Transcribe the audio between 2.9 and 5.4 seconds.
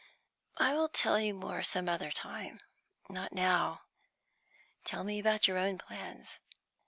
not now. Tell me